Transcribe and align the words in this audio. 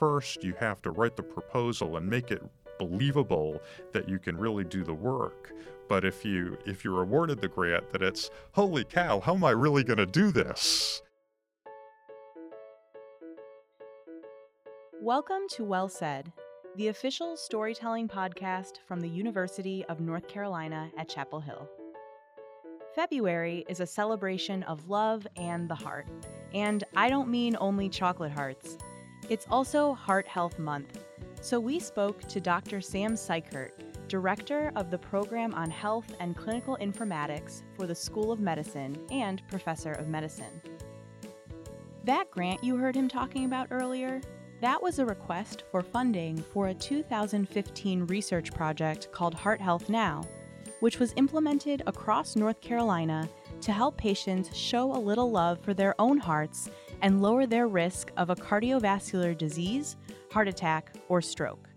first, 0.00 0.42
you 0.42 0.54
have 0.58 0.80
to 0.80 0.90
write 0.90 1.14
the 1.14 1.22
proposal 1.22 1.98
and 1.98 2.08
make 2.08 2.30
it 2.30 2.42
believable 2.78 3.60
that 3.92 4.08
you 4.08 4.18
can 4.18 4.34
really 4.34 4.64
do 4.64 4.82
the 4.82 4.94
work. 4.94 5.52
But 5.90 6.06
if 6.06 6.24
you 6.24 6.56
if 6.64 6.82
you're 6.84 7.02
awarded 7.02 7.42
the 7.42 7.48
grant, 7.48 7.92
that 7.92 8.02
it's 8.02 8.30
holy 8.52 8.84
cow, 8.84 9.20
how 9.20 9.34
am 9.34 9.44
I 9.44 9.50
really 9.50 9.84
going 9.84 9.98
to 9.98 10.06
do 10.06 10.32
this? 10.32 11.02
Welcome 15.02 15.42
to 15.50 15.64
Well 15.64 15.90
Said, 15.90 16.32
the 16.76 16.88
official 16.88 17.36
storytelling 17.36 18.08
podcast 18.08 18.78
from 18.88 19.00
the 19.00 19.08
University 19.08 19.84
of 19.90 20.00
North 20.00 20.28
Carolina 20.28 20.90
at 20.96 21.10
Chapel 21.10 21.40
Hill. 21.40 21.68
February 22.94 23.66
is 23.68 23.80
a 23.80 23.86
celebration 23.86 24.62
of 24.62 24.88
love 24.88 25.26
and 25.36 25.68
the 25.68 25.74
heart. 25.74 26.06
And 26.54 26.84
I 26.96 27.10
don't 27.10 27.28
mean 27.28 27.54
only 27.60 27.90
chocolate 27.90 28.32
hearts. 28.32 28.78
It's 29.30 29.46
also 29.48 29.94
Heart 29.94 30.26
Health 30.26 30.58
Month. 30.58 31.04
So 31.40 31.60
we 31.60 31.78
spoke 31.78 32.20
to 32.26 32.40
Dr. 32.40 32.80
Sam 32.80 33.12
Cykert, 33.12 33.70
Director 34.08 34.72
of 34.74 34.90
the 34.90 34.98
Program 34.98 35.54
on 35.54 35.70
Health 35.70 36.12
and 36.18 36.36
Clinical 36.36 36.76
Informatics 36.80 37.62
for 37.76 37.86
the 37.86 37.94
School 37.94 38.32
of 38.32 38.40
Medicine 38.40 38.98
and 39.12 39.40
Professor 39.46 39.92
of 39.92 40.08
Medicine. 40.08 40.60
That 42.02 42.28
grant 42.32 42.64
you 42.64 42.74
heard 42.74 42.96
him 42.96 43.06
talking 43.06 43.44
about 43.44 43.68
earlier, 43.70 44.20
that 44.60 44.82
was 44.82 44.98
a 44.98 45.06
request 45.06 45.62
for 45.70 45.80
funding 45.80 46.36
for 46.36 46.66
a 46.66 46.74
2015 46.74 48.06
research 48.06 48.52
project 48.52 49.12
called 49.12 49.34
Heart 49.34 49.60
Health 49.60 49.88
Now 49.88 50.22
which 50.80 50.98
was 50.98 51.12
implemented 51.16 51.82
across 51.86 52.36
North 52.36 52.60
Carolina 52.60 53.28
to 53.62 53.72
help 53.72 53.96
patients 53.96 54.56
show 54.56 54.94
a 54.94 54.98
little 54.98 55.30
love 55.30 55.60
for 55.60 55.74
their 55.74 55.94
own 56.00 56.18
hearts 56.18 56.70
and 57.02 57.22
lower 57.22 57.46
their 57.46 57.68
risk 57.68 58.10
of 58.16 58.30
a 58.30 58.36
cardiovascular 58.36 59.36
disease, 59.36 59.96
heart 60.32 60.48
attack, 60.48 60.94
or 61.08 61.20
stroke. 61.20 61.68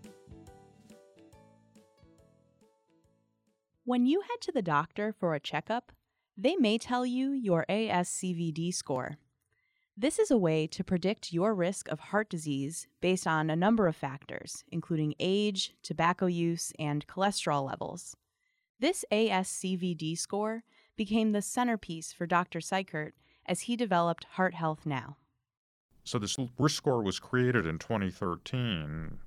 When 3.84 4.06
you 4.06 4.22
head 4.22 4.40
to 4.42 4.52
the 4.52 4.62
doctor 4.62 5.12
for 5.12 5.34
a 5.34 5.40
checkup, 5.40 5.92
they 6.36 6.56
may 6.56 6.78
tell 6.78 7.04
you 7.04 7.32
your 7.32 7.66
ASCVD 7.68 8.72
score. 8.72 9.18
This 9.96 10.18
is 10.18 10.30
a 10.30 10.38
way 10.38 10.66
to 10.68 10.82
predict 10.82 11.32
your 11.32 11.54
risk 11.54 11.88
of 11.88 12.00
heart 12.00 12.28
disease 12.28 12.88
based 13.00 13.26
on 13.26 13.48
a 13.48 13.54
number 13.54 13.86
of 13.86 13.94
factors, 13.94 14.64
including 14.72 15.14
age, 15.20 15.74
tobacco 15.82 16.26
use, 16.26 16.72
and 16.78 17.06
cholesterol 17.06 17.64
levels. 17.64 18.16
This 18.80 19.04
ASCVD 19.12 20.18
score 20.18 20.64
became 20.96 21.32
the 21.32 21.42
centerpiece 21.42 22.12
for 22.12 22.26
Dr. 22.26 22.60
Cykert 22.60 23.12
as 23.46 23.62
he 23.62 23.76
developed 23.76 24.24
Heart 24.32 24.54
Health 24.54 24.86
Now. 24.86 25.16
So, 26.04 26.18
this 26.18 26.36
risk 26.58 26.76
score 26.76 27.02
was 27.02 27.18
created 27.18 27.66
in 27.66 27.78
2013. 27.78 29.18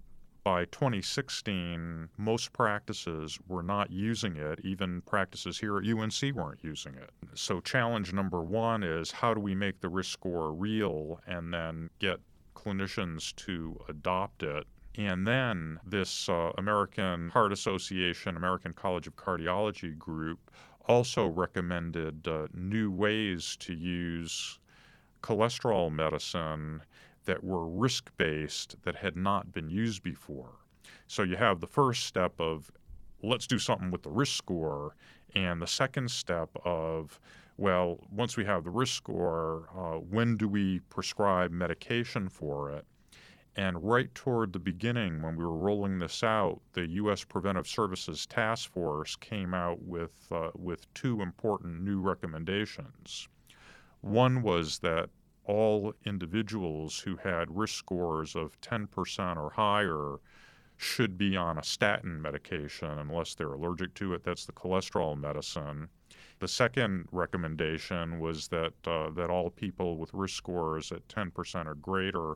By 0.44 0.66
2016, 0.66 2.10
most 2.18 2.54
practices 2.54 3.38
were 3.48 3.64
not 3.64 3.92
using 3.92 4.38
it. 4.38 4.62
Even 4.64 5.02
practices 5.02 5.60
here 5.60 5.78
at 5.78 5.86
UNC 5.86 6.36
weren't 6.36 6.64
using 6.64 6.96
it. 6.96 7.10
So, 7.34 7.60
challenge 7.60 8.14
number 8.14 8.42
one 8.42 8.84
is 8.84 9.12
how 9.12 9.34
do 9.34 9.42
we 9.42 9.56
make 9.56 9.82
the 9.82 9.90
risk 9.90 10.12
score 10.12 10.54
real 10.54 11.20
and 11.28 11.54
then 11.54 11.90
get 12.00 12.20
clinicians 12.56 13.36
to 13.36 13.80
adopt 13.90 14.44
it 14.44 14.68
and 14.98 15.28
then 15.28 15.80
this 15.86 16.28
uh, 16.28 16.52
American 16.58 17.30
Heart 17.30 17.54
Association, 17.54 18.36
American 18.36 18.74
College 18.74 19.06
of 19.06 19.16
Cardiology 19.16 19.98
group 19.98 20.52
also 20.88 21.28
recommended 21.28 22.28
uh, 22.28 22.48
new 22.54 22.90
ways 22.92 23.56
to 23.60 23.74
use 23.74 24.60
cholesterol 25.22 25.92
medicine 25.92 26.82
that 27.26 27.44
were 27.44 27.68
risk 27.68 28.12
based 28.18 28.76
that 28.84 28.96
had 28.96 29.16
not 29.16 29.52
been 29.52 29.70
used 29.70 30.02
before. 30.02 30.54
So 31.08 31.24
you 31.24 31.36
have 31.36 31.60
the 31.60 31.68
first 31.68 32.06
step 32.06 32.40
of 32.40 32.72
let's 33.22 33.48
do 33.48 33.60
something 33.60 33.92
with 33.92 34.04
the 34.04 34.10
risk 34.10 34.36
score, 34.36 34.96
and 35.36 35.62
the 35.62 35.68
second 35.68 36.10
step 36.12 36.50
of 36.64 37.20
well, 37.58 38.00
once 38.12 38.38
we 38.38 38.46
have 38.46 38.64
the 38.64 38.70
risk 38.70 38.94
score, 38.94 39.68
uh, 39.76 39.98
when 39.98 40.38
do 40.38 40.48
we 40.48 40.80
prescribe 40.90 41.52
medication 41.52 42.30
for 42.30 42.70
it? 42.72 42.86
And 43.58 43.84
right 43.84 44.14
toward 44.14 44.54
the 44.54 44.60
beginning, 44.60 45.24
when 45.24 45.36
we 45.36 45.44
were 45.44 45.58
rolling 45.58 45.98
this 45.98 46.22
out, 46.22 46.62
the 46.74 46.88
U.S. 46.90 47.24
Preventive 47.24 47.68
Services 47.68 48.28
Task 48.28 48.72
Force 48.72 49.16
came 49.16 49.56
out 49.56 49.82
with, 49.82 50.14
uh, 50.32 50.52
with 50.56 50.94
two 50.94 51.22
important 51.22 51.82
new 51.82 52.00
recommendations. 52.00 53.28
One 54.02 54.44
was 54.44 54.78
that 54.80 55.10
all 55.44 55.96
individuals 56.06 57.00
who 57.00 57.16
had 57.16 57.58
risk 57.58 57.74
scores 57.74 58.36
of 58.36 58.62
10% 58.62 59.38
or 59.38 59.50
higher 59.50 60.18
should 60.76 61.18
be 61.18 61.36
on 61.36 61.58
a 61.58 61.64
statin 61.64 62.22
medication 62.22 63.00
unless 63.00 63.34
they're 63.34 63.54
allergic 63.54 63.96
to 63.96 64.14
it. 64.14 64.24
That's 64.24 64.46
the 64.46 64.52
cholesterol 64.52 65.20
medicine. 65.20 65.90
The 66.38 66.48
second 66.48 67.08
recommendation 67.12 68.20
was 68.20 68.50
that, 68.50 68.74
uh, 68.86 69.10
that 69.16 69.32
all 69.32 69.50
people 69.50 69.98
with 69.98 70.14
risk 70.14 70.36
scores 70.36 70.92
at 70.92 71.08
10% 71.08 71.66
or 71.66 71.74
greater 71.74 72.36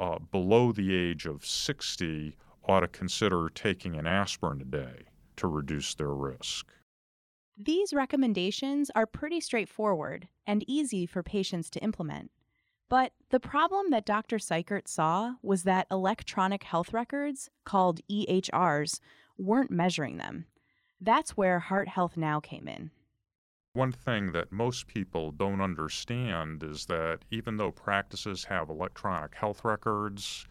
uh, 0.00 0.18
below 0.18 0.72
the 0.72 0.94
age 0.94 1.26
of 1.26 1.44
60 1.44 2.34
ought 2.66 2.80
to 2.80 2.88
consider 2.88 3.48
taking 3.54 3.96
an 3.96 4.06
aspirin 4.06 4.60
a 4.62 4.64
day 4.64 5.04
to 5.36 5.46
reduce 5.46 5.94
their 5.94 6.14
risk. 6.14 6.66
These 7.56 7.92
recommendations 7.92 8.90
are 8.94 9.06
pretty 9.06 9.40
straightforward 9.40 10.28
and 10.46 10.64
easy 10.66 11.04
for 11.04 11.22
patients 11.22 11.68
to 11.70 11.80
implement. 11.80 12.30
But 12.88 13.12
the 13.28 13.38
problem 13.38 13.90
that 13.90 14.06
Dr. 14.06 14.38
Cykert 14.38 14.88
saw 14.88 15.34
was 15.42 15.62
that 15.64 15.86
electronic 15.90 16.64
health 16.64 16.92
records, 16.92 17.50
called 17.64 18.00
EHRs, 18.10 18.98
weren't 19.38 19.70
measuring 19.70 20.16
them. 20.16 20.46
That's 21.00 21.36
where 21.36 21.60
Heart 21.60 21.88
Health 21.88 22.16
Now 22.16 22.40
came 22.40 22.66
in. 22.66 22.90
One 23.74 23.92
thing 23.92 24.32
that 24.32 24.50
most 24.50 24.88
people 24.88 25.30
don't 25.30 25.60
understand 25.60 26.64
is 26.64 26.86
that 26.86 27.20
even 27.30 27.56
though 27.56 27.70
practices 27.70 28.42
have 28.46 28.68
electronic 28.68 29.36
health 29.36 29.64
records, 29.64 30.44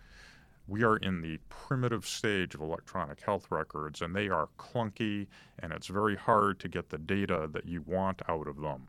we 0.67 0.85
are 0.85 0.95
in 0.95 1.19
the 1.19 1.37
primitive 1.49 2.07
stage 2.07 2.55
of 2.55 2.61
electronic 2.61 3.19
health 3.19 3.51
records, 3.51 4.01
and 4.01 4.15
they 4.15 4.29
are 4.29 4.47
clunky, 4.57 5.27
and 5.57 5.73
it's 5.73 5.87
very 5.87 6.15
hard 6.15 6.61
to 6.61 6.69
get 6.69 6.87
the 6.87 6.97
data 6.97 7.49
that 7.51 7.65
you 7.65 7.81
want 7.81 8.21
out 8.29 8.47
of 8.47 8.61
them. 8.61 8.87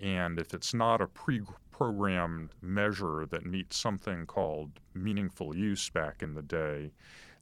And 0.00 0.40
if 0.40 0.52
it's 0.52 0.74
not 0.74 1.00
a 1.00 1.06
pre 1.06 1.42
programmed 1.70 2.50
measure 2.60 3.24
that 3.26 3.46
meets 3.46 3.76
something 3.76 4.26
called 4.26 4.80
meaningful 4.94 5.56
use 5.56 5.88
back 5.90 6.24
in 6.24 6.34
the 6.34 6.42
day, 6.42 6.90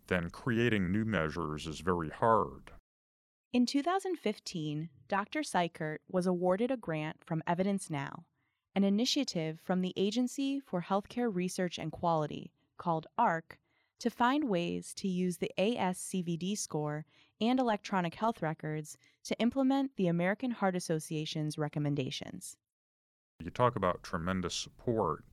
then 0.09 0.29
creating 0.29 0.93
new 0.93 1.07
measures 1.07 1.67
is 1.67 1.81
very 1.81 2.11
hard. 2.11 2.71
In 3.53 3.65
2015, 3.65 4.91
Dr. 5.09 5.41
Cykert 5.41 5.99
was 6.11 6.27
awarded 6.27 6.71
a 6.71 6.77
grant 6.77 7.25
from 7.25 7.43
Evidence 7.47 7.89
Now, 7.89 8.25
an 8.75 8.85
initiative 8.85 9.61
from 9.63 9.81
the 9.81 9.95
Agency 9.97 10.61
for 10.61 10.83
Healthcare 10.83 11.35
Research 11.35 11.79
and 11.79 11.93
Quality, 11.93 12.53
called 12.77 13.07
AHRQ, 13.19 13.57
to 14.01 14.11
find 14.11 14.45
ways 14.45 14.93
to 14.95 15.09
use 15.09 15.39
the 15.39 15.53
ASCVD 15.57 16.59
score 16.59 17.07
and 17.41 17.59
electronic 17.59 18.17
health 18.17 18.43
records 18.43 18.99
to 19.25 19.39
implement 19.39 19.97
the 19.97 20.09
American 20.09 20.51
Heart 20.51 20.77
Association's 20.77 21.57
recommendations. 21.57 22.57
You 23.43 23.51
talk 23.51 23.77
about 23.77 24.03
tremendous 24.03 24.55
support 24.55 25.25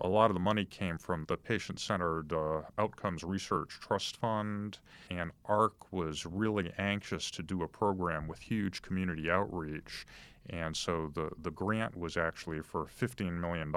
a 0.00 0.08
lot 0.08 0.30
of 0.30 0.34
the 0.34 0.40
money 0.40 0.64
came 0.64 0.98
from 0.98 1.24
the 1.26 1.36
Patient 1.36 1.78
Centered 1.78 2.32
uh, 2.32 2.62
Outcomes 2.78 3.22
Research 3.22 3.78
Trust 3.80 4.16
Fund, 4.16 4.78
and 5.10 5.30
AHRQ 5.48 5.72
was 5.90 6.26
really 6.26 6.72
anxious 6.78 7.30
to 7.32 7.42
do 7.42 7.62
a 7.62 7.68
program 7.68 8.26
with 8.26 8.38
huge 8.38 8.82
community 8.82 9.30
outreach. 9.30 10.06
And 10.48 10.76
so 10.76 11.10
the, 11.14 11.30
the 11.42 11.50
grant 11.50 11.96
was 11.96 12.16
actually 12.16 12.60
for 12.62 12.86
$15 12.86 13.38
million 13.38 13.74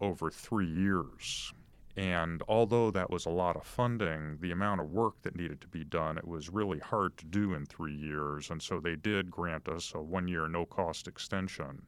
over 0.00 0.30
three 0.30 0.66
years. 0.66 1.52
And 1.96 2.42
although 2.48 2.90
that 2.90 3.10
was 3.10 3.26
a 3.26 3.30
lot 3.30 3.56
of 3.56 3.66
funding, 3.66 4.38
the 4.40 4.50
amount 4.50 4.80
of 4.80 4.90
work 4.90 5.20
that 5.22 5.36
needed 5.36 5.60
to 5.60 5.68
be 5.68 5.84
done, 5.84 6.16
it 6.16 6.26
was 6.26 6.48
really 6.48 6.78
hard 6.78 7.18
to 7.18 7.26
do 7.26 7.52
in 7.52 7.66
three 7.66 7.94
years. 7.94 8.50
And 8.50 8.62
so 8.62 8.80
they 8.80 8.96
did 8.96 9.30
grant 9.30 9.68
us 9.68 9.92
a 9.94 10.00
one 10.00 10.26
year 10.26 10.48
no 10.48 10.64
cost 10.64 11.06
extension. 11.06 11.82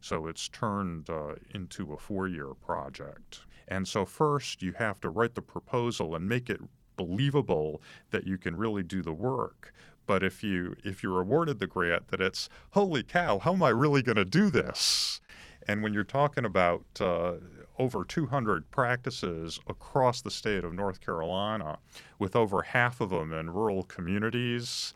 So 0.00 0.28
it's 0.28 0.48
turned 0.48 1.10
uh, 1.10 1.34
into 1.54 1.92
a 1.92 1.98
four 1.98 2.28
year 2.28 2.54
project. 2.54 3.40
And 3.66 3.86
so, 3.86 4.04
first, 4.04 4.62
you 4.62 4.72
have 4.72 5.00
to 5.00 5.10
write 5.10 5.34
the 5.34 5.42
proposal 5.42 6.14
and 6.14 6.28
make 6.28 6.48
it 6.48 6.60
believable 6.96 7.82
that 8.10 8.26
you 8.26 8.38
can 8.38 8.56
really 8.56 8.82
do 8.82 9.02
the 9.02 9.12
work. 9.12 9.72
But 10.06 10.22
if 10.22 10.42
you 10.42 10.74
if 10.84 11.02
you're 11.02 11.20
awarded 11.20 11.58
the 11.58 11.66
grant, 11.66 12.08
that 12.08 12.20
it's 12.20 12.48
holy 12.70 13.02
cow, 13.02 13.38
how 13.38 13.52
am 13.52 13.62
I 13.62 13.68
really 13.70 14.02
going 14.02 14.16
to 14.16 14.24
do 14.24 14.50
this? 14.50 15.20
And 15.66 15.82
when 15.82 15.92
you're 15.92 16.04
talking 16.04 16.46
about 16.46 16.84
uh, 16.98 17.34
over 17.78 18.04
200 18.04 18.70
practices 18.70 19.60
across 19.68 20.20
the 20.20 20.30
state 20.30 20.64
of 20.64 20.72
North 20.72 21.00
Carolina, 21.00 21.78
with 22.18 22.36
over 22.36 22.62
half 22.62 23.00
of 23.00 23.10
them 23.10 23.32
in 23.32 23.50
rural 23.50 23.82
communities, 23.84 24.94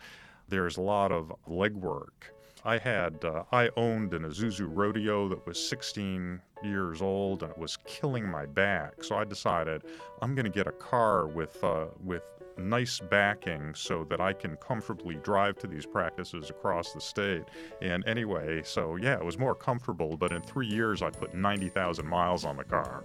there's 0.49 0.77
a 0.77 0.83
lot 0.83 1.13
of 1.13 1.33
legwork. 1.49 2.31
I 2.65 2.79
had 2.79 3.25
uh, 3.25 3.43
I 3.51 3.71
owned 3.77 4.15
an 4.15 4.23
Isuzu 4.23 4.69
Rodeo 4.71 5.29
that 5.29 5.45
was 5.47 5.59
16 5.69 6.41
years 6.63 7.03
old 7.03 7.43
and 7.43 7.51
it 7.51 7.59
was 7.59 7.77
killing 7.87 8.27
my 8.29 8.47
back. 8.47 9.03
So 9.03 9.17
I 9.17 9.25
decided 9.25 9.83
I'm 10.21 10.35
going 10.35 10.45
to 10.45 10.51
get 10.51 10.69
a 10.69 10.73
car 10.73 11.27
with 11.27 11.63
uh, 11.65 11.87
with 12.05 12.23
nice 12.59 13.01
backing 13.01 13.75
so 13.75 14.05
that 14.05 14.21
I 14.21 14.33
can 14.33 14.57
comfortably 14.57 15.17
drive 15.17 15.59
to 15.59 15.67
these 15.67 15.87
practices 15.87 16.51
across 16.51 16.93
the 16.93 17.01
state. 17.01 17.45
And 17.81 18.07
anyway, 18.07 18.63
so 18.65 18.97
yeah, 18.97 19.15
it 19.15 19.25
was 19.25 19.39
more 19.39 19.55
comfortable. 19.55 20.17
But 20.17 20.33
in 20.33 20.43
three 20.43 20.67
years, 20.67 21.03
I 21.03 21.11
put 21.11 21.35
90,000 21.35 22.07
miles 22.07 22.45
on 22.45 22.57
the 22.57 22.65
car. 22.65 23.05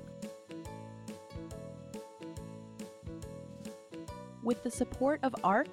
With 4.44 4.63
the 4.63 4.71
support 4.71 5.19
of 5.23 5.33
AHRQ, 5.44 5.67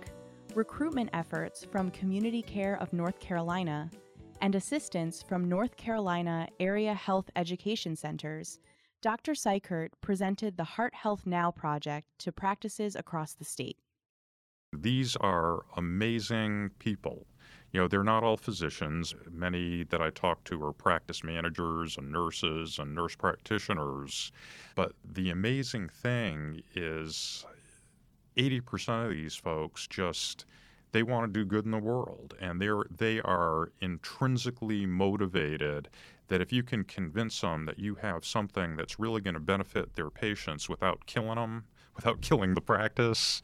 recruitment 0.54 1.10
efforts 1.12 1.64
from 1.64 1.90
Community 1.90 2.42
Care 2.42 2.76
of 2.80 2.92
North 2.92 3.20
Carolina, 3.20 3.90
and 4.40 4.54
assistance 4.54 5.22
from 5.22 5.48
North 5.48 5.76
Carolina 5.76 6.48
Area 6.60 6.92
Health 6.92 7.30
Education 7.36 7.96
Centers, 7.96 8.58
Dr. 9.04 9.32
Cykert 9.32 9.90
presented 10.00 10.56
the 10.56 10.64
Heart 10.64 10.94
Health 10.94 11.26
Now 11.26 11.50
project 11.50 12.08
to 12.20 12.32
practices 12.32 12.96
across 12.96 13.34
the 13.34 13.44
state. 13.44 13.76
These 14.72 15.14
are 15.16 15.66
amazing 15.76 16.70
people. 16.78 17.26
You 17.70 17.80
know, 17.80 17.86
they're 17.86 18.02
not 18.02 18.24
all 18.24 18.38
physicians. 18.38 19.14
Many 19.30 19.84
that 19.90 20.00
I 20.00 20.08
talk 20.08 20.42
to 20.44 20.64
are 20.64 20.72
practice 20.72 21.22
managers 21.22 21.98
and 21.98 22.10
nurses 22.10 22.78
and 22.78 22.94
nurse 22.94 23.14
practitioners. 23.14 24.32
But 24.74 24.92
the 25.04 25.28
amazing 25.28 25.90
thing 25.90 26.62
is 26.74 27.44
80% 28.38 29.04
of 29.04 29.10
these 29.10 29.36
folks 29.36 29.86
just 29.86 30.46
they 30.92 31.02
want 31.02 31.26
to 31.26 31.40
do 31.40 31.44
good 31.44 31.66
in 31.66 31.72
the 31.72 31.78
world 31.78 32.34
and 32.40 32.62
they're 32.62 32.84
they 32.96 33.20
are 33.20 33.72
intrinsically 33.80 34.86
motivated 34.86 35.88
that 36.28 36.40
if 36.40 36.52
you 36.52 36.62
can 36.62 36.84
convince 36.84 37.40
them 37.40 37.66
that 37.66 37.78
you 37.78 37.96
have 37.96 38.24
something 38.24 38.76
that's 38.76 38.98
really 38.98 39.20
going 39.20 39.34
to 39.34 39.40
benefit 39.40 39.94
their 39.94 40.10
patients 40.10 40.68
without 40.68 41.06
killing 41.06 41.36
them 41.36 41.64
without 41.94 42.20
killing 42.20 42.54
the 42.54 42.60
practice 42.60 43.42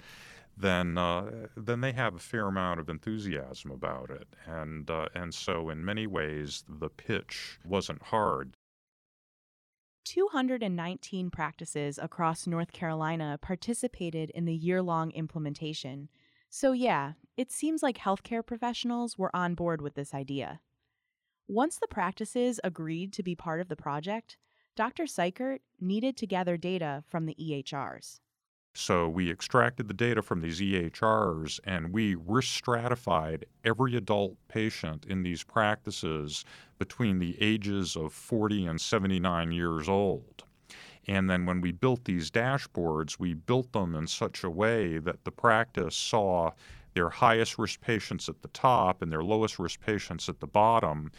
then 0.57 0.99
uh, 0.99 1.47
then 1.57 1.81
they 1.81 1.93
have 1.93 2.15
a 2.15 2.19
fair 2.19 2.47
amount 2.47 2.81
of 2.81 2.89
enthusiasm 2.89 3.71
about 3.71 4.11
it 4.11 4.29
and 4.47 4.91
uh, 4.91 5.07
and 5.15 5.35
so 5.35 5.71
in 5.71 5.85
many 5.85 6.07
ways 6.07 6.65
the 6.69 6.89
pitch 6.89 7.59
wasn't 7.65 8.03
hard 8.05 8.57
219 10.05 11.31
practices 11.31 11.99
across 11.99 12.47
North 12.47 12.73
Carolina 12.73 13.39
participated 13.41 14.31
in 14.31 14.45
the 14.45 14.55
year 14.55 14.83
long 14.83 15.11
implementation. 15.13 16.09
So, 16.49 16.73
yeah, 16.73 17.13
it 17.37 17.53
seems 17.53 17.83
like 17.83 17.99
healthcare 17.99 18.45
professionals 18.45 19.17
were 19.17 19.35
on 19.37 19.55
board 19.55 19.81
with 19.81 19.95
this 19.95 20.13
idea. 20.13 20.61
Once 21.51 21.79
the 21.79 21.89
practices 21.89 22.61
agreed 22.63 23.13
to 23.13 23.25
be 23.25 23.35
part 23.35 23.61
of 23.61 23.67
the 23.67 23.75
project, 23.75 24.37
Dr. 24.77 25.03
Cykert 25.03 25.59
needed 25.81 26.17
to 26.17 26.25
gather 26.25 26.57
data 26.57 27.03
from 27.09 27.27
the 27.27 27.35
EHRs. 27.35 28.21
So 28.73 29.09
we 29.09 29.29
extracted 29.33 29.89
the 29.89 29.95
data 29.95 30.23
from 30.23 30.43
these 30.43 30.61
EHRs 30.61 31.59
and 31.65 31.93
we 31.93 32.15
risk 32.15 32.55
stratified 32.55 33.47
every 33.65 33.97
adult 33.97 34.37
patient 34.47 35.05
in 35.07 35.25
these 35.25 35.43
practices 35.43 36.45
between 36.79 37.19
the 37.19 37.37
ages 37.43 37.97
of 37.97 38.13
40 38.13 38.67
and 38.67 38.81
79 38.81 39.51
years 39.51 39.89
old. 39.89 40.45
And 41.09 41.29
then 41.29 41.47
when 41.47 41.61
we 41.61 41.73
built 41.73 42.05
these 42.05 42.31
dashboards, 42.31 43.19
we 43.19 43.35
built 43.35 43.73
them 43.73 43.97
in 43.97 44.07
such 44.07 44.45
a 44.45 44.51
way 44.51 44.99
that 44.99 45.25
the 45.25 45.33
practice 45.33 45.97
saw 45.97 46.53
their 46.95 47.09
highest 47.09 47.59
risk 47.59 47.81
patients 47.81 48.29
at 48.29 48.43
the 48.43 48.49
top 48.49 49.03
and 49.03 49.13
their 49.13 49.23
lowest 49.23 49.59
risk 49.59 49.81
patients 49.81 50.29
at 50.29 50.41
the 50.41 50.47
bottom. 50.47 51.11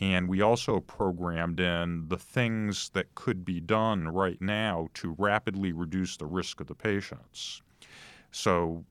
And 0.00 0.28
we 0.28 0.40
also 0.40 0.80
programmed 0.80 1.60
in 1.60 2.08
the 2.08 2.16
things 2.16 2.90
that 2.90 3.14
could 3.14 3.44
be 3.44 3.60
done 3.60 4.08
right 4.08 4.40
now 4.40 4.88
to 4.94 5.14
rapidly 5.18 5.72
reduce 5.72 6.16
the 6.16 6.26
risk 6.26 6.60
of 6.60 6.66
the 6.66 6.74
patients. 6.74 7.62
So, 8.32 8.84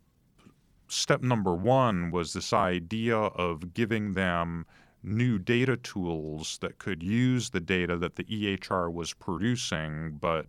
step 0.87 1.21
number 1.21 1.53
one 1.53 2.11
was 2.11 2.33
this 2.33 2.53
idea 2.53 3.17
of 3.17 3.73
giving 3.73 4.13
them 4.13 4.65
new 5.03 5.39
data 5.39 5.77
tools 5.77 6.57
that 6.61 6.77
could 6.77 7.01
use 7.01 7.49
the 7.49 7.59
data 7.59 7.97
that 7.97 8.15
the 8.15 8.25
EHR 8.25 8.91
was 8.91 9.13
producing 9.13 10.17
but 10.19 10.45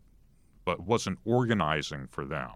but 0.65 0.81
wasn't 0.81 1.19
organizing 1.25 2.07
for 2.09 2.25
them. 2.25 2.51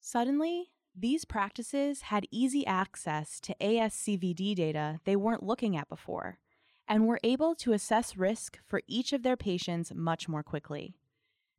Suddenly, 0.00 0.70
these 0.96 1.24
practices 1.24 2.02
had 2.02 2.26
easy 2.30 2.64
access 2.66 3.40
to 3.40 3.54
ASCVD 3.60 4.54
data 4.54 5.00
they 5.04 5.16
weren't 5.16 5.42
looking 5.42 5.76
at 5.76 5.88
before 5.88 6.38
and 6.86 7.06
were 7.06 7.18
able 7.24 7.54
to 7.56 7.72
assess 7.72 8.16
risk 8.16 8.58
for 8.64 8.80
each 8.86 9.12
of 9.12 9.22
their 9.22 9.36
patients 9.36 9.92
much 9.94 10.28
more 10.28 10.42
quickly. 10.42 10.94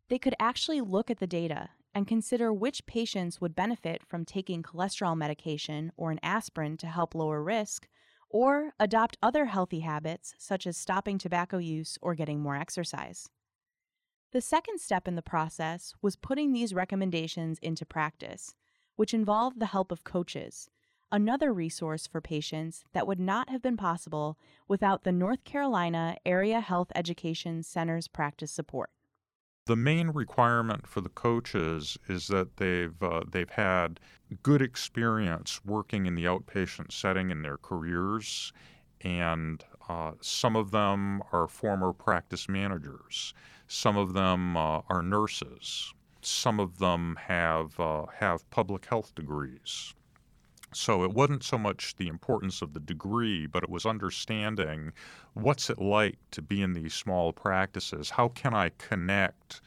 They 0.07 0.19
could 0.19 0.35
actually 0.39 0.81
look 0.81 1.09
at 1.09 1.19
the 1.19 1.27
data 1.27 1.69
and 1.93 2.07
consider 2.07 2.53
which 2.53 2.85
patients 2.85 3.41
would 3.41 3.55
benefit 3.55 4.03
from 4.07 4.23
taking 4.23 4.61
cholesterol 4.61 5.17
medication 5.17 5.91
or 5.97 6.11
an 6.11 6.19
aspirin 6.21 6.77
to 6.77 6.87
help 6.87 7.15
lower 7.15 7.41
risk, 7.41 7.87
or 8.29 8.73
adopt 8.79 9.17
other 9.23 9.45
healthy 9.45 9.79
habits 9.79 10.33
such 10.37 10.67
as 10.67 10.75
stopping 10.75 11.17
tobacco 11.17 11.57
use 11.57 11.97
or 12.01 12.13
getting 12.13 12.41
more 12.41 12.55
exercise. 12.55 13.29
The 14.33 14.41
second 14.41 14.81
step 14.81 15.07
in 15.07 15.15
the 15.15 15.21
process 15.21 15.93
was 16.01 16.17
putting 16.17 16.51
these 16.51 16.73
recommendations 16.73 17.57
into 17.59 17.85
practice 17.85 18.53
which 18.95 19.13
involved 19.13 19.59
the 19.59 19.67
help 19.67 19.91
of 19.91 20.03
coaches, 20.03 20.69
another 21.11 21.53
resource 21.53 22.07
for 22.07 22.21
patients 22.21 22.83
that 22.93 23.07
would 23.07 23.19
not 23.19 23.49
have 23.49 23.61
been 23.61 23.77
possible 23.77 24.37
without 24.67 25.03
the 25.03 25.11
North 25.11 25.43
Carolina 25.43 26.17
Area 26.25 26.59
Health 26.59 26.91
Education 26.95 27.63
Center's 27.63 28.07
practice 28.07 28.51
support. 28.51 28.89
The 29.65 29.75
main 29.75 30.09
requirement 30.09 30.85
for 30.85 31.01
the 31.01 31.09
coaches 31.09 31.97
is 32.07 32.27
that 32.27 32.57
they've 32.57 33.01
uh, 33.01 33.23
they've 33.31 33.49
had 33.49 33.99
good 34.43 34.61
experience 34.61 35.59
working 35.65 36.05
in 36.05 36.13
the 36.13 36.25
outpatient 36.25 36.91
setting 36.91 37.31
in 37.31 37.41
their 37.41 37.57
careers, 37.57 38.53
and 39.01 39.63
uh, 39.89 40.11
some 40.21 40.55
of 40.55 40.69
them 40.69 41.23
are 41.31 41.47
former 41.47 41.93
practice 41.93 42.47
managers. 42.47 43.33
Some 43.67 43.97
of 43.97 44.13
them 44.13 44.55
uh, 44.55 44.81
are 44.87 45.01
nurses 45.01 45.94
some 46.25 46.59
of 46.59 46.79
them 46.79 47.17
have 47.27 47.79
uh, 47.79 48.05
have 48.19 48.49
public 48.49 48.85
health 48.85 49.13
degrees. 49.15 49.93
So 50.73 51.03
it 51.03 51.13
wasn't 51.13 51.43
so 51.43 51.57
much 51.57 51.95
the 51.95 52.07
importance 52.07 52.61
of 52.61 52.73
the 52.73 52.81
degree, 52.81 53.45
but 53.45 53.63
it 53.63 53.69
was 53.69 53.85
understanding 53.85 54.91
what's 55.33 55.69
it 55.69 55.79
like 55.79 56.17
to 56.31 56.41
be 56.41 56.61
in 56.61 56.73
these 56.73 56.93
small 56.93 57.31
practices. 57.31 58.09
How 58.09 58.27
can 58.27 58.53
I 58.53 58.71
connect 58.77 59.61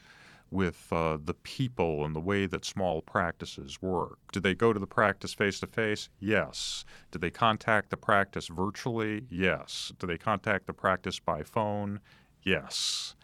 with 0.51 0.87
uh, 0.91 1.17
the 1.23 1.33
people 1.33 2.05
and 2.05 2.15
the 2.15 2.19
way 2.19 2.45
that 2.45 2.65
small 2.65 3.01
practices 3.01 3.81
work? 3.81 4.19
Do 4.31 4.39
they 4.39 4.53
go 4.53 4.71
to 4.73 4.79
the 4.79 4.87
practice 4.87 5.33
face 5.33 5.59
to 5.61 5.67
face? 5.67 6.09
Yes. 6.19 6.85
Do 7.11 7.19
they 7.19 7.31
contact 7.31 7.89
the 7.89 7.97
practice 7.97 8.47
virtually? 8.47 9.25
Yes. 9.29 9.91
Do 9.97 10.05
they 10.05 10.17
contact 10.17 10.67
the 10.67 10.73
practice 10.73 11.19
by 11.19 11.43
phone? 11.43 12.01
Yes. 12.43 13.15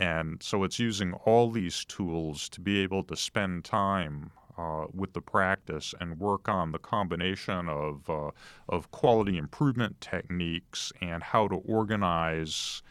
And 0.00 0.42
so 0.42 0.64
it's 0.64 0.78
using 0.78 1.12
all 1.12 1.50
these 1.50 1.84
tools 1.84 2.48
to 2.50 2.60
be 2.62 2.80
able 2.80 3.04
to 3.04 3.16
spend 3.16 3.66
time 3.66 4.30
uh, 4.56 4.86
with 4.94 5.12
the 5.12 5.20
practice 5.20 5.94
and 6.00 6.18
work 6.18 6.48
on 6.48 6.72
the 6.72 6.78
combination 6.78 7.68
of, 7.68 8.08
uh, 8.08 8.30
of 8.68 8.90
quality 8.92 9.36
improvement 9.36 10.00
techniques 10.00 10.90
and 11.02 11.22
how 11.22 11.48
to 11.48 11.56
organize 11.56 12.82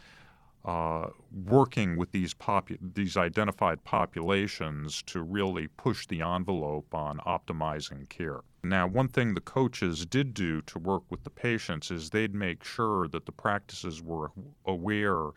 uh, 0.66 1.08
working 1.46 1.98
with 1.98 2.12
these, 2.12 2.34
popu- 2.36 2.78
these 2.94 3.18
identified 3.18 3.84
populations 3.84 5.01
to 5.04 5.24
really 5.24 5.68
push 5.68 6.06
the 6.08 6.22
envelope 6.22 6.94
on 6.94 7.18
optimizing 7.20 8.08
care. 8.10 8.42
Now, 8.63 8.86
one 8.86 9.08
thing 9.08 9.34
the 9.34 9.42
coaches 9.42 10.06
did 10.06 10.34
do 10.34 10.62
to 10.63 10.78
work 10.78 11.04
with 11.10 11.24
the 11.24 11.30
patients 11.30 11.92
is 11.92 12.10
they'd 12.10 12.36
make 12.36 12.63
sure 12.63 13.08
that 13.08 13.25
the 13.25 13.32
practices 13.32 14.04
were 14.04 14.32
aware 14.66 15.30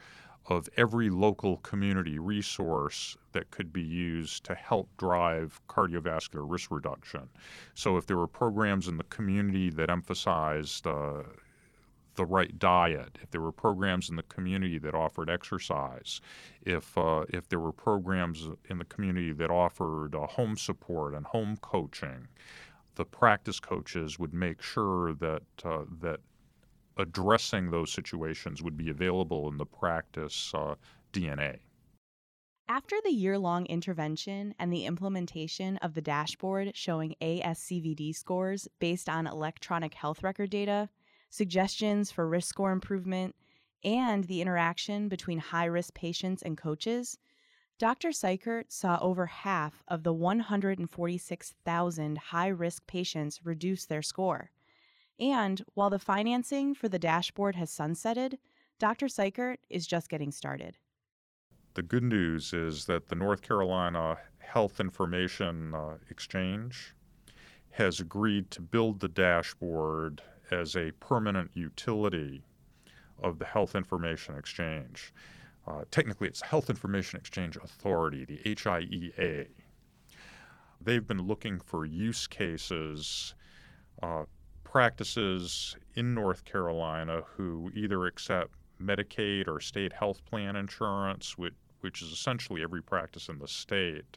of 0.46 0.68
every 0.76 1.08
local 1.08 1.58
community 1.58 2.18
resource 2.18 3.16
that 3.32 3.50
could 3.50 3.72
be 3.72 3.82
used 3.82 4.44
to 4.44 4.54
help 4.54 4.88
drive 4.96 5.60
cardiovascular 5.68 6.44
risk 6.48 6.70
reduction. 6.70 7.28
So, 7.74 7.96
if 7.96 8.06
there 8.06 8.16
were 8.16 8.26
programs 8.26 8.88
in 8.88 8.96
the 8.96 9.04
community 9.04 9.70
that 9.70 9.90
emphasized 9.90 10.86
uh, 10.86 11.22
the 12.14 12.26
right 12.26 12.58
diet, 12.58 13.18
if 13.22 13.30
there 13.30 13.40
were 13.40 13.52
programs 13.52 14.10
in 14.10 14.16
the 14.16 14.22
community 14.24 14.78
that 14.78 14.94
offered 14.94 15.30
exercise, 15.30 16.20
if 16.62 16.96
uh, 16.98 17.24
if 17.28 17.48
there 17.48 17.60
were 17.60 17.72
programs 17.72 18.48
in 18.68 18.78
the 18.78 18.84
community 18.84 19.32
that 19.32 19.50
offered 19.50 20.14
uh, 20.14 20.26
home 20.26 20.56
support 20.56 21.14
and 21.14 21.26
home 21.26 21.56
coaching, 21.62 22.28
the 22.96 23.04
practice 23.04 23.60
coaches 23.60 24.18
would 24.18 24.34
make 24.34 24.60
sure 24.60 25.14
that 25.14 25.42
uh, 25.64 25.84
that 26.00 26.20
addressing 26.96 27.70
those 27.70 27.92
situations 27.92 28.62
would 28.62 28.76
be 28.76 28.90
available 28.90 29.48
in 29.48 29.56
the 29.56 29.66
practice 29.66 30.52
uh, 30.54 30.74
DNA. 31.12 31.58
After 32.68 32.96
the 33.04 33.10
year 33.10 33.38
long 33.38 33.66
intervention 33.66 34.54
and 34.58 34.72
the 34.72 34.86
implementation 34.86 35.76
of 35.78 35.94
the 35.94 36.00
dashboard 36.00 36.72
showing 36.74 37.16
ASCVD 37.20 38.14
scores 38.14 38.68
based 38.78 39.08
on 39.08 39.26
electronic 39.26 39.94
health 39.94 40.22
record 40.22 40.50
data, 40.50 40.88
suggestions 41.28 42.10
for 42.10 42.28
risk 42.28 42.48
score 42.48 42.72
improvement, 42.72 43.34
and 43.84 44.24
the 44.24 44.40
interaction 44.40 45.08
between 45.08 45.38
high 45.38 45.64
risk 45.64 45.92
patients 45.94 46.42
and 46.42 46.56
coaches, 46.56 47.18
Dr. 47.78 48.10
Cykert 48.10 48.70
saw 48.70 48.98
over 49.00 49.26
half 49.26 49.82
of 49.88 50.04
the 50.04 50.12
146,000 50.12 52.18
high 52.18 52.48
risk 52.48 52.86
patients 52.86 53.44
reduce 53.44 53.86
their 53.86 54.02
score. 54.02 54.50
And 55.22 55.62
while 55.74 55.88
the 55.88 56.00
financing 56.00 56.74
for 56.74 56.88
the 56.88 56.98
dashboard 56.98 57.54
has 57.54 57.70
sunsetted, 57.70 58.38
Dr. 58.80 59.06
Cykert 59.06 59.58
is 59.70 59.86
just 59.86 60.08
getting 60.08 60.32
started. 60.32 60.76
The 61.74 61.82
good 61.82 62.02
news 62.02 62.52
is 62.52 62.86
that 62.86 63.08
the 63.08 63.14
North 63.14 63.40
Carolina 63.40 64.18
Health 64.38 64.80
Information 64.80 65.76
uh, 65.76 65.98
Exchange 66.10 66.96
has 67.70 68.00
agreed 68.00 68.50
to 68.50 68.60
build 68.60 68.98
the 68.98 69.08
dashboard 69.08 70.22
as 70.50 70.74
a 70.74 70.90
permanent 70.98 71.52
utility 71.54 72.42
of 73.22 73.38
the 73.38 73.44
Health 73.44 73.76
Information 73.76 74.36
Exchange. 74.36 75.14
Uh, 75.68 75.84
technically, 75.92 76.26
it's 76.26 76.40
Health 76.40 76.68
Information 76.68 77.20
Exchange 77.20 77.56
Authority, 77.56 78.24
the 78.24 78.38
HIEA. 78.38 79.46
They've 80.80 81.06
been 81.06 81.22
looking 81.22 81.60
for 81.60 81.86
use 81.86 82.26
cases, 82.26 83.36
uh, 84.02 84.24
practices 84.72 85.76
in 85.96 86.14
North 86.14 86.46
Carolina 86.46 87.20
who 87.36 87.70
either 87.74 88.06
accept 88.06 88.52
Medicaid 88.82 89.46
or 89.46 89.60
state 89.60 89.92
health 89.92 90.24
plan 90.24 90.56
insurance, 90.56 91.36
which, 91.36 91.52
which 91.82 92.00
is 92.00 92.08
essentially 92.08 92.62
every 92.62 92.82
practice 92.82 93.28
in 93.28 93.38
the 93.38 93.46
state, 93.46 94.16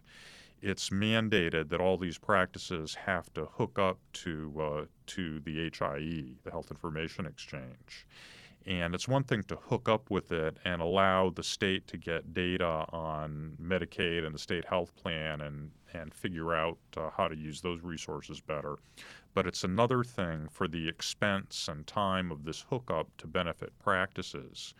it's 0.61 0.91
mandated 0.91 1.67
that 1.67 1.81
all 1.81 1.97
these 1.97 2.17
practices 2.17 2.95
have 2.95 3.31
to 3.33 3.45
hook 3.57 3.77
up 3.77 3.99
to 4.13 4.53
uh, 4.57 4.85
to 5.07 5.41
the 5.41 5.69
HIE, 5.69 6.37
the 6.45 6.51
Health 6.51 6.71
Information 6.71 7.25
Exchange. 7.25 8.07
And 8.67 8.95
it's 8.95 9.07
one 9.07 9.23
thing 9.23 9.43
to 9.43 9.55
hook 9.55 9.87
up 9.87 10.09
with 10.09 10.31
it 10.31 10.57
and 10.65 10.81
allow 10.81 11.29
the 11.29 11.43
state 11.43 11.85
to 11.87 11.97
get 11.97 12.33
data 12.33 12.85
on 12.89 13.55
Medicaid 13.61 14.25
and 14.25 14.33
the 14.33 14.39
state 14.39 14.65
health 14.65 14.95
plan 14.95 15.41
and, 15.41 15.69
and 15.93 16.11
figure 16.11 16.55
out 16.55 16.79
uh, 16.97 17.11
how 17.15 17.27
to 17.27 17.35
use 17.35 17.61
those 17.61 17.81
resources 17.81 18.41
better. 18.41 18.77
But 19.35 19.45
it's 19.45 19.63
another 19.63 20.03
thing 20.03 20.47
for 20.49 20.67
the 20.67 20.87
expense 20.87 21.67
and 21.67 21.85
time 21.85 22.31
of 22.31 22.43
this 22.43 22.65
hookup 22.67 23.15
to 23.17 23.27
benefit 23.27 23.71
practices. 23.77 24.73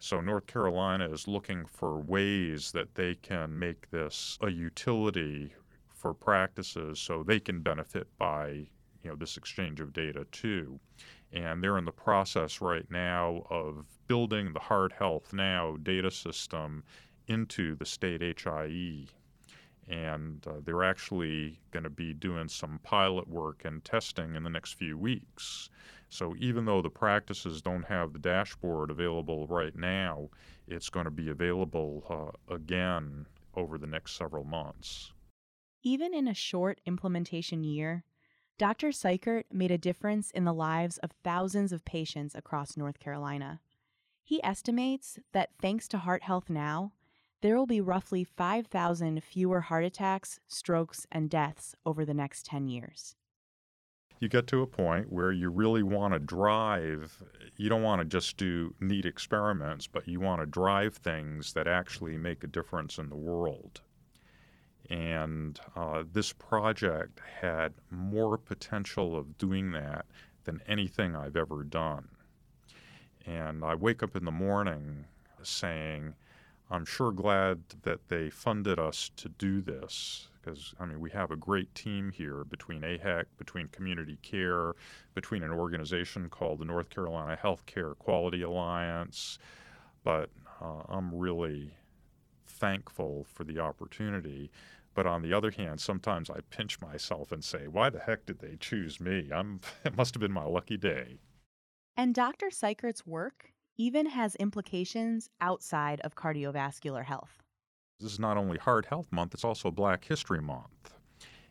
So 0.00 0.20
North 0.20 0.46
Carolina 0.46 1.10
is 1.10 1.26
looking 1.26 1.64
for 1.64 1.98
ways 1.98 2.72
that 2.72 2.94
they 2.94 3.14
can 3.14 3.58
make 3.58 3.90
this 3.90 4.38
a 4.42 4.50
utility 4.50 5.54
for 5.88 6.12
practices 6.12 6.98
so 6.98 7.22
they 7.22 7.40
can 7.40 7.60
benefit 7.60 8.06
by 8.18 8.66
you 9.02 9.10
know 9.10 9.16
this 9.16 9.36
exchange 9.36 9.80
of 9.80 9.92
data 9.92 10.26
too 10.30 10.78
and 11.32 11.62
they're 11.62 11.78
in 11.78 11.84
the 11.84 11.92
process 11.92 12.60
right 12.60 12.86
now 12.90 13.46
of 13.50 13.86
building 14.08 14.52
the 14.52 14.60
Heart 14.60 14.92
Health 14.92 15.32
Now 15.32 15.76
data 15.82 16.10
system 16.10 16.82
into 17.28 17.76
the 17.76 17.86
state 17.86 18.20
HIE. 18.20 19.06
And 19.88 20.46
uh, 20.46 20.60
they're 20.64 20.84
actually 20.84 21.58
going 21.72 21.82
to 21.82 21.90
be 21.90 22.12
doing 22.12 22.48
some 22.48 22.78
pilot 22.82 23.26
work 23.28 23.64
and 23.64 23.84
testing 23.84 24.36
in 24.36 24.42
the 24.42 24.50
next 24.50 24.74
few 24.74 24.96
weeks. 24.96 25.70
So 26.08 26.34
even 26.38 26.64
though 26.64 26.82
the 26.82 26.90
practices 26.90 27.62
don't 27.62 27.84
have 27.84 28.12
the 28.12 28.18
dashboard 28.18 28.90
available 28.90 29.46
right 29.46 29.74
now, 29.74 30.28
it's 30.66 30.90
going 30.90 31.04
to 31.04 31.10
be 31.10 31.30
available 31.30 32.04
uh, 32.50 32.54
again 32.54 33.26
over 33.54 33.78
the 33.78 33.86
next 33.86 34.16
several 34.16 34.44
months. 34.44 35.12
Even 35.82 36.12
in 36.12 36.28
a 36.28 36.34
short 36.34 36.80
implementation 36.86 37.64
year, 37.64 38.04
Dr. 38.60 38.88
Cykert 38.88 39.44
made 39.50 39.70
a 39.70 39.78
difference 39.78 40.30
in 40.30 40.44
the 40.44 40.52
lives 40.52 40.98
of 40.98 41.12
thousands 41.24 41.72
of 41.72 41.82
patients 41.86 42.34
across 42.34 42.76
North 42.76 42.98
Carolina. 42.98 43.58
He 44.22 44.44
estimates 44.44 45.18
that 45.32 45.48
thanks 45.62 45.88
to 45.88 45.96
Heart 45.96 46.24
Health 46.24 46.50
Now, 46.50 46.92
there 47.40 47.56
will 47.56 47.64
be 47.64 47.80
roughly 47.80 48.22
5,000 48.22 49.24
fewer 49.24 49.62
heart 49.62 49.84
attacks, 49.84 50.40
strokes, 50.46 51.06
and 51.10 51.30
deaths 51.30 51.74
over 51.86 52.04
the 52.04 52.12
next 52.12 52.44
10 52.44 52.68
years. 52.68 53.16
You 54.18 54.28
get 54.28 54.46
to 54.48 54.60
a 54.60 54.66
point 54.66 55.10
where 55.10 55.32
you 55.32 55.48
really 55.48 55.82
want 55.82 56.12
to 56.12 56.18
drive, 56.18 57.22
you 57.56 57.70
don't 57.70 57.82
want 57.82 58.02
to 58.02 58.04
just 58.04 58.36
do 58.36 58.74
neat 58.78 59.06
experiments, 59.06 59.86
but 59.86 60.06
you 60.06 60.20
want 60.20 60.42
to 60.42 60.46
drive 60.46 60.96
things 60.96 61.54
that 61.54 61.66
actually 61.66 62.18
make 62.18 62.44
a 62.44 62.46
difference 62.46 62.98
in 62.98 63.08
the 63.08 63.16
world. 63.16 63.80
And 64.90 65.58
uh, 65.76 66.02
this 66.12 66.32
project 66.32 67.20
had 67.40 67.74
more 67.90 68.36
potential 68.36 69.16
of 69.16 69.38
doing 69.38 69.70
that 69.72 70.04
than 70.44 70.60
anything 70.66 71.14
I've 71.14 71.36
ever 71.36 71.62
done. 71.62 72.08
And 73.24 73.64
I 73.64 73.76
wake 73.76 74.02
up 74.02 74.16
in 74.16 74.24
the 74.24 74.32
morning 74.32 75.04
saying, 75.42 76.14
I'm 76.70 76.84
sure 76.84 77.12
glad 77.12 77.62
that 77.82 78.08
they 78.08 78.30
funded 78.30 78.78
us 78.78 79.10
to 79.16 79.28
do 79.28 79.60
this 79.60 80.28
because, 80.40 80.74
I 80.80 80.86
mean, 80.86 81.00
we 81.00 81.10
have 81.10 81.30
a 81.30 81.36
great 81.36 81.74
team 81.74 82.10
here 82.10 82.44
between 82.44 82.82
AHEC, 82.82 83.24
between 83.36 83.68
community 83.68 84.18
care, 84.22 84.74
between 85.14 85.42
an 85.42 85.50
organization 85.50 86.28
called 86.28 86.60
the 86.60 86.64
North 86.64 86.88
Carolina 86.88 87.38
Healthcare 87.42 87.96
Quality 87.98 88.42
Alliance. 88.42 89.38
But 90.02 90.30
uh, 90.62 90.82
I'm 90.88 91.14
really 91.14 91.72
thankful 92.46 93.26
for 93.32 93.44
the 93.44 93.58
opportunity. 93.58 94.50
But 94.94 95.06
on 95.06 95.22
the 95.22 95.32
other 95.32 95.50
hand, 95.50 95.80
sometimes 95.80 96.30
I 96.30 96.40
pinch 96.50 96.80
myself 96.80 97.32
and 97.32 97.44
say, 97.44 97.68
why 97.68 97.90
the 97.90 98.00
heck 98.00 98.26
did 98.26 98.40
they 98.40 98.56
choose 98.56 99.00
me? 99.00 99.30
I'm, 99.32 99.60
it 99.84 99.96
must 99.96 100.14
have 100.14 100.20
been 100.20 100.32
my 100.32 100.44
lucky 100.44 100.76
day. 100.76 101.18
And 101.96 102.14
Dr. 102.14 102.46
Cykert's 102.50 103.06
work 103.06 103.52
even 103.76 104.06
has 104.06 104.34
implications 104.36 105.28
outside 105.40 106.00
of 106.00 106.14
cardiovascular 106.14 107.04
health. 107.04 107.42
This 108.00 108.12
is 108.12 108.18
not 108.18 108.36
only 108.36 108.58
Heart 108.58 108.86
Health 108.86 109.08
Month, 109.10 109.34
it's 109.34 109.44
also 109.44 109.70
Black 109.70 110.04
History 110.04 110.40
Month. 110.40 110.94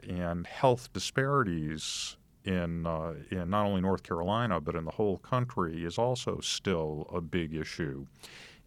And 0.07 0.47
health 0.47 0.91
disparities 0.93 2.17
in, 2.45 2.85
uh, 2.85 3.13
in 3.31 3.49
not 3.49 3.65
only 3.65 3.81
North 3.81 4.03
Carolina, 4.03 4.59
but 4.59 4.75
in 4.75 4.85
the 4.85 4.91
whole 4.91 5.17
country 5.17 5.85
is 5.85 5.97
also 5.97 6.39
still 6.39 7.07
a 7.13 7.21
big 7.21 7.53
issue. 7.53 8.05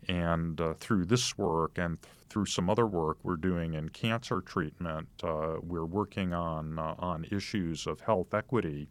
And 0.08 0.60
uh, 0.60 0.74
through 0.74 1.06
this 1.06 1.36
work 1.38 1.78
and 1.78 2.00
th- 2.02 2.14
through 2.28 2.46
some 2.46 2.70
other 2.70 2.86
work 2.86 3.18
we're 3.22 3.36
doing 3.36 3.74
in 3.74 3.88
cancer 3.90 4.40
treatment, 4.40 5.08
uh, 5.22 5.56
we're 5.62 5.84
working 5.84 6.32
on, 6.32 6.78
uh, 6.78 6.94
on 6.98 7.26
issues 7.30 7.86
of 7.86 8.00
health 8.00 8.32
equity. 8.34 8.88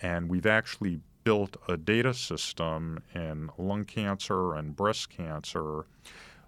And 0.00 0.28
we've 0.28 0.46
actually 0.46 1.00
built 1.24 1.56
a 1.68 1.76
data 1.76 2.14
system 2.14 3.02
in 3.14 3.50
lung 3.58 3.84
cancer 3.84 4.54
and 4.54 4.74
breast 4.74 5.10
cancer 5.10 5.86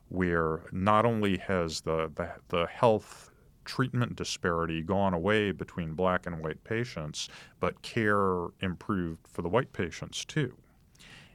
where 0.09 0.63
not 0.73 1.05
only 1.05 1.37
has 1.39 1.81
the, 1.83 2.11
the, 2.15 2.31
the 2.49 2.67
health 2.67 3.31
treatment 3.65 4.17
disparity 4.17 4.83
gone 4.83 5.15
away 5.15 5.53
between 5.53 5.95
black 5.95 6.27
and 6.27 6.43
white 6.43 6.63
patients, 6.65 7.29
but 7.61 7.81
care 7.83 8.47
improved 8.61 9.21
for 9.29 9.43
the 9.43 9.49
white 9.49 9.73
patients 9.73 10.25
too. 10.25 10.53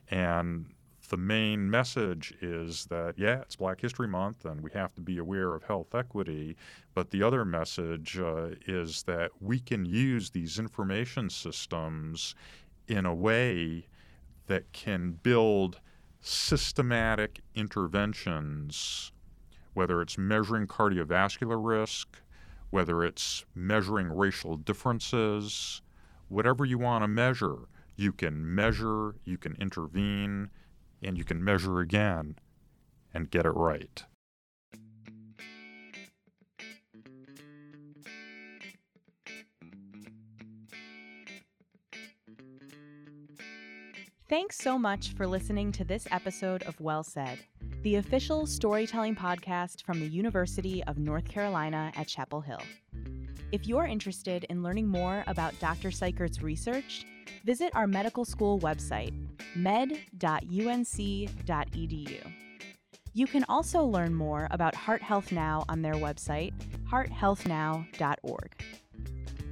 And 0.10 0.66
the 1.08 1.18
main 1.18 1.70
message 1.70 2.34
is 2.42 2.86
that, 2.86 3.18
yeah, 3.18 3.42
it's 3.42 3.56
Black 3.56 3.82
History 3.82 4.08
Month 4.08 4.46
and 4.46 4.62
we 4.62 4.72
have 4.72 4.94
to 4.96 5.02
be 5.02 5.18
aware 5.18 5.54
of 5.54 5.64
health 5.64 5.94
equity. 5.94 6.56
But 6.94 7.12
the 7.12 7.24
other 7.24 7.46
message 7.46 8.18
uh, 8.18 8.50
is 8.68 9.04
that 9.04 9.32
we 9.42 9.60
can 9.60 9.86
use 9.86 10.30
these 10.30 10.60
information 10.60 11.30
systems 11.30 12.36
in 12.88 13.06
a 13.06 13.14
way 13.14 13.88
that 14.48 14.72
can 14.74 15.12
build 15.24 15.80
systematic 16.22 17.42
interventions, 17.56 19.12
whether 19.74 20.02
it's 20.02 20.18
measuring 20.18 20.68
cardiovascular 20.68 21.58
risk, 21.64 22.08
whether 22.70 23.04
it's 23.04 23.46
measuring 23.54 24.10
racial 24.10 24.58
differences, 24.58 25.82
whatever 26.30 26.66
you 26.66 26.78
want 26.78 27.04
to 27.04 27.08
measure, 27.08 27.58
you 27.96 28.12
can 28.12 28.56
measure, 28.56 29.16
you 29.24 29.38
can 29.38 29.56
intervene, 29.60 30.50
and 31.02 31.18
you 31.18 31.24
can 31.24 31.44
measure 31.44 31.80
again 31.80 32.36
and 33.14 33.32
get 33.32 33.46
it 33.46 33.52
right. 33.52 34.04
Thanks 44.28 44.58
so 44.58 44.80
much 44.80 45.14
for 45.14 45.28
listening 45.28 45.72
to 45.74 45.84
this 45.84 46.08
episode 46.10 46.64
of 46.64 46.82
Well 46.82 47.04
Said, 47.04 47.38
the 47.84 47.98
official 47.98 48.48
storytelling 48.48 49.16
podcast 49.16 49.84
from 49.84 50.00
the 50.00 50.08
University 50.08 50.84
of 50.86 50.98
North 50.98 51.30
Carolina 51.30 51.92
at 51.96 52.08
Chapel 52.08 52.42
Hill. 52.42 52.62
If 53.52 53.68
you're 53.68 53.86
interested 53.86 54.46
in 54.50 54.64
learning 54.64 54.88
more 54.88 55.24
about 55.28 55.58
Dr. 55.60 55.90
Cykert's 55.90 56.42
research, 56.42 57.06
visit 57.46 57.72
our 57.76 57.86
medical 57.86 58.26
school 58.26 58.60
website, 58.60 59.14
med.unc.edu. 59.56 60.22
You 63.14 63.28
can 63.28 63.46
also 63.48 63.84
learn 63.86 64.14
more 64.14 64.48
about 64.52 64.76
Heart 64.76 65.02
Health 65.02 65.32
Now 65.32 65.64
on 65.70 65.82
their 65.82 65.94
website, 65.94 66.54
hearthealthnow.org. 66.92 68.52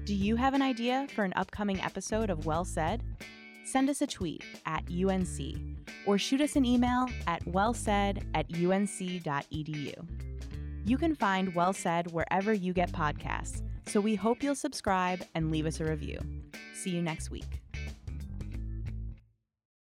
Do 0.05 0.13
you 0.13 0.35
have 0.35 0.53
an 0.53 0.61
idea 0.61 1.07
for 1.15 1.23
an 1.23 1.31
upcoming 1.37 1.79
episode 1.81 2.29
of 2.29 2.45
Well 2.45 2.65
Said? 2.65 3.01
send 3.63 3.89
us 3.89 4.01
a 4.01 4.07
tweet 4.07 4.43
at 4.65 4.83
UNC 4.91 5.57
or 6.05 6.17
shoot 6.17 6.41
us 6.41 6.55
an 6.55 6.65
email 6.65 7.07
at 7.27 7.43
wellsaid 7.45 8.23
at 8.35 8.45
unc.edu. 8.53 9.93
You 10.85 10.97
can 10.97 11.15
find 11.15 11.55
Well 11.55 11.73
Said 11.73 12.11
wherever 12.11 12.53
you 12.53 12.73
get 12.73 12.91
podcasts, 12.91 13.61
so 13.87 13.99
we 13.99 14.15
hope 14.15 14.43
you'll 14.43 14.55
subscribe 14.55 15.23
and 15.33 15.49
leave 15.49 15.65
us 15.65 15.79
a 15.79 15.85
review. 15.85 16.19
See 16.73 16.91
you 16.91 17.01
next 17.01 17.31
week. 17.31 17.62